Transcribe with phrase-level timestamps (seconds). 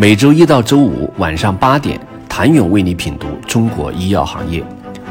[0.00, 4.64] 每周一到周五晚上八点，谭勇为你品读中国医药行业，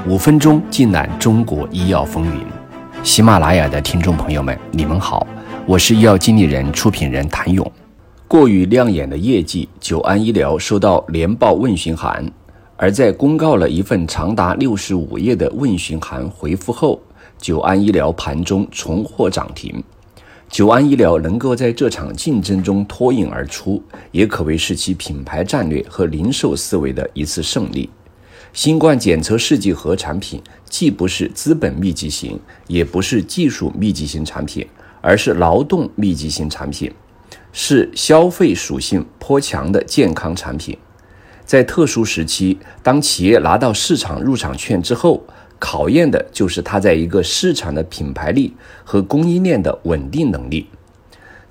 [0.08, 2.44] 五分钟尽览中国医药风云。
[3.04, 5.28] 喜马拉雅的听众朋友们，你们好，
[5.68, 7.72] 我是医药经理人、出品人谭勇。
[8.28, 12.26] 过于亮眼的业绩，久安医疗收到年报问询函，
[12.76, 17.00] 而在公告了一份长达六十五页的问询函回复后，
[17.38, 19.84] 久安医疗盘中重获涨停。
[20.50, 23.82] 久安医疗能够在这场竞争中脱颖而出，
[24.12, 27.88] 也可谓是其品牌战略和零售思维的一次胜利。
[28.52, 34.68] 新冠检测试剂盒产品既不是资本密集型，也不是技术密集型产品，
[35.02, 36.92] 而是劳动密集型产品，
[37.54, 40.76] 是消费属性颇强的健康产品。
[41.46, 45.24] 在特殊时期，当企业拿到市场入场券之后，
[45.60, 50.66] 考验的就是它在一个市场的品牌力和供应链的稳定能力。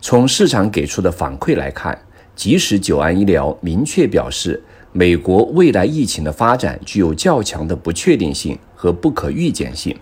[0.00, 1.96] 从市场给出的反馈来看，
[2.34, 9.94] 即使久安医疗明确表示美国未来疫情的发展具有较强的不确定性和不可预见性，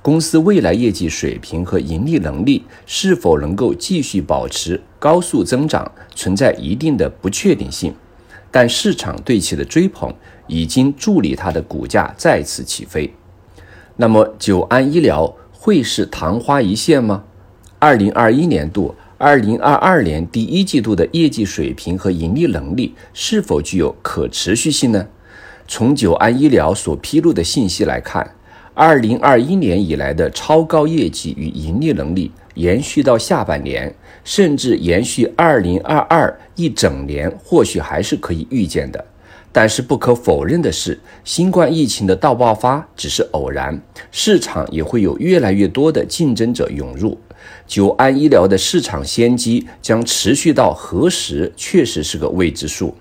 [0.00, 7.94] 公司未来业绩水平和盈利能力是否能够继续保持高速增长，存在一定的不确定性。
[8.50, 10.14] 但市场对其的追捧
[10.46, 13.12] 已经助力它的股价再次起飞。
[13.96, 17.24] 那么，久安医疗会是昙花一现吗？
[17.78, 25.06] 二零二一年度、二零二二年第一季度的业绩水平和盈利能力是否具有可持续性呢？
[25.68, 28.34] 从久安医疗所披露的信息来看，
[28.74, 39.04] 二零二一年以来的超高业绩与盈利能力延续到下半年，甚至延续二零二二一整年，或许还是可以预见的。
[39.52, 43.78] 但是不可否认的是，新冠疫情的大爆发只是偶然，
[44.10, 47.18] 市场也会有越来越多的竞争者涌入。
[47.66, 52.94] 九安医疗的市场先机将持续到何时，确实是个未知数。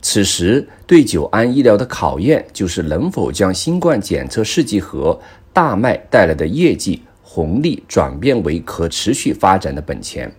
[0.00, 5.20] 此时对九安医疗的考验，就是能否将新冠检测试剂盒
[5.52, 10.32] 大卖带来的业绩红利转变为可持续发展的本钱。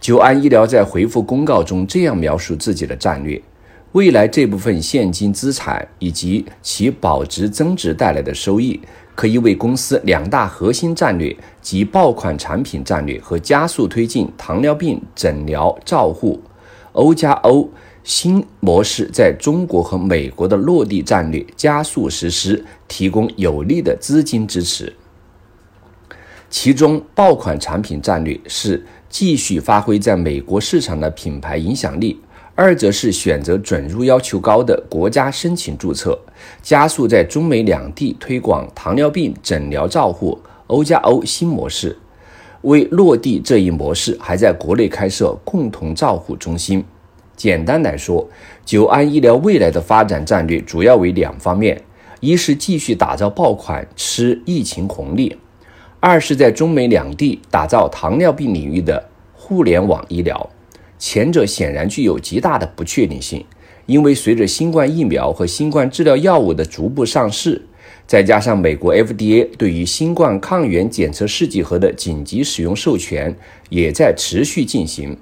[0.00, 3.40] 九安医疗在回复公告中这样描述自己的战略。
[3.96, 8.78] 未来这部分现金资产以及其保值增值带来的收益，
[9.14, 16.38] 可以为公司两大核心战略及爆款产品战略和加速推进糖尿病诊疗照护
[16.92, 17.70] O 加 O
[18.04, 24.92] 新模式在中国和美国的落地战略加速实施提供有力的资金支持。
[26.50, 32.20] 其中，爆款产品战略是继续发挥在美国市场的品牌影响力。
[32.58, 36.18] 二则是选择准入要求高的国家申请注册，
[36.62, 41.98] 加速在中美两地推广糖尿病诊疗照护 O 加 O 新模式。
[42.62, 46.82] 为落地这一模式，还在国内开设共同照护中心。
[47.36, 48.26] 简单来说，
[48.64, 51.78] 九安医疗未来的发展战略主要为两方面：
[52.20, 55.36] 一是继续打造爆款吃疫情红利；
[56.00, 60.48] 二是在中美两地打造糖尿病领域的互联网医疗。
[60.98, 63.44] 前者显然具有极大的不确定性，
[63.86, 67.62] 因为随着新冠疫苗和新冠治疗药物的逐步上市，
[68.06, 73.36] 再加上美国 FDA 对于新冠抗原检测试剂盒的紧急使用授权
[73.68, 75.16] 也在持续进行，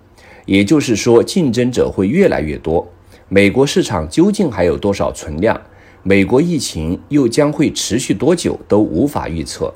[0.46, 2.86] 也就是说，竞争者会越来越多。
[3.28, 5.60] 美国市场究竟还有多少存量？
[6.02, 8.60] 美国疫情又将会持续多久？
[8.68, 9.72] 都无法预测。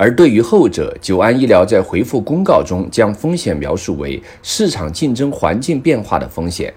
[0.00, 6.72] 而对于后者，久安医疗在回复公告中将风险描述为市场竞争环境变化的风险。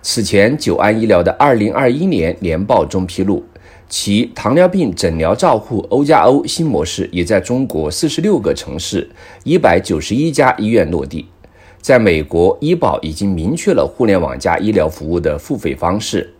[0.00, 3.44] 此前，久安医疗的2021年年报中披露，
[3.90, 9.10] 其糖尿病诊疗照护 O 加 O 新模式也在中国46个城市、
[9.44, 11.26] 191家医院落地。
[11.82, 16.32] 在美国，医保已经明确了互联网加医疗服务的付费方式。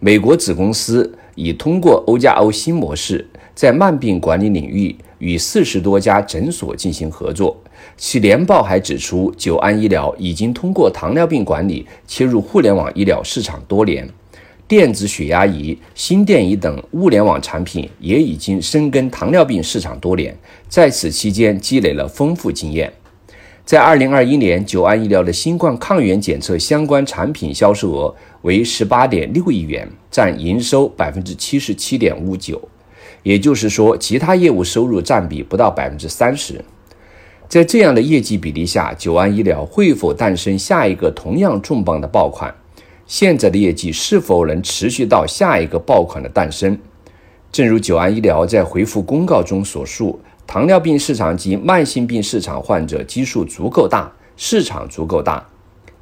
[0.00, 4.96] 美国子公司已通过 O 加 O 新模式，在慢病管理领域。
[5.18, 7.56] 与四十多家诊所进行合作。
[7.96, 14.08] 其年报还指出，九安医疗已经通过糖尿病管理切入互联网医疗市场多年，
[14.66, 20.36] 电子血压仪、心电仪等物联网产品也已经深耕糖尿病市场多年，
[20.68, 22.92] 在此期间积累了丰富经验。
[23.64, 32.60] 在二零二一年，九安医疗的新冠抗原检测相关产品销售额为十八点六亿元，占营收百分之七十七点五九。
[33.26, 36.64] 也就是说，其他业务收入占比不到百分之三十。
[37.48, 42.54] 在这样的业绩比例下，九安医疗会否诞生下一个同样重磅的爆款？
[43.04, 46.78] 现在的业绩是否能持续到下一个爆款的诞生？
[47.50, 55.44] 正如九安医疗在回复公告中所述，糖尿病市场及慢性病市场患者基数足够大，市场足够大。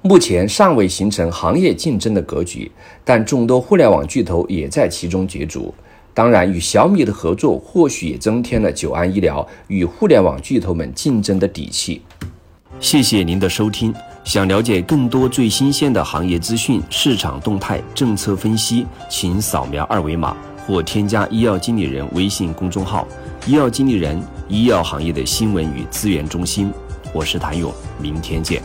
[0.03, 2.71] 目前尚未形成行业竞争的格局，
[3.03, 5.73] 但众多互联网巨头也在其中角逐。
[6.15, 12.01] 当然，与小米的合作或许也增添了九安医疗与互联网巨头们竞争的底气。
[12.79, 13.93] 谢谢您的收听。
[14.23, 23.07] 想了解更多最新鲜的行业资讯、市场动态、政策分析，请扫描二维码或添加医药经理人微信公众号
[23.45, 24.19] “医药经理人”——
[24.49, 26.73] 医药行业的新闻与资源中心。
[27.13, 27.71] 我是谭勇，
[28.01, 28.63] 明天见。